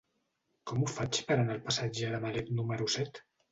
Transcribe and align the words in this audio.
Com 0.71 0.79
ho 0.79 0.87
faig 0.93 1.19
per 1.27 1.37
anar 1.43 1.55
al 1.59 1.63
passatge 1.69 2.11
de 2.17 2.25
Malet 2.27 2.53
número 2.63 2.91
set? 2.99 3.25